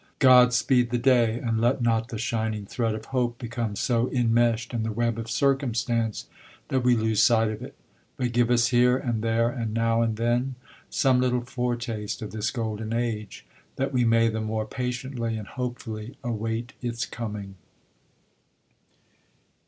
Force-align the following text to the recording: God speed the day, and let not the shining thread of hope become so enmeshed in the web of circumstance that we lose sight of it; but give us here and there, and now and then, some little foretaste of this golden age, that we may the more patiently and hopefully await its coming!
God 0.17 0.51
speed 0.51 0.89
the 0.89 0.97
day, 0.97 1.37
and 1.37 1.61
let 1.61 1.79
not 1.79 2.07
the 2.09 2.17
shining 2.17 2.65
thread 2.65 2.95
of 2.95 3.05
hope 3.13 3.37
become 3.37 3.75
so 3.75 4.09
enmeshed 4.11 4.73
in 4.73 4.81
the 4.81 4.91
web 4.91 5.19
of 5.19 5.29
circumstance 5.29 6.25
that 6.69 6.79
we 6.79 6.95
lose 6.95 7.21
sight 7.21 7.51
of 7.51 7.61
it; 7.61 7.75
but 8.17 8.31
give 8.31 8.49
us 8.49 8.69
here 8.69 8.97
and 8.97 9.21
there, 9.23 9.47
and 9.49 9.75
now 9.75 10.01
and 10.01 10.15
then, 10.17 10.55
some 10.89 11.21
little 11.21 11.41
foretaste 11.45 12.23
of 12.23 12.31
this 12.31 12.49
golden 12.49 12.91
age, 12.95 13.45
that 13.75 13.93
we 13.93 14.03
may 14.03 14.27
the 14.27 14.41
more 14.41 14.65
patiently 14.65 15.37
and 15.37 15.49
hopefully 15.49 16.17
await 16.23 16.73
its 16.81 17.05
coming! 17.05 17.53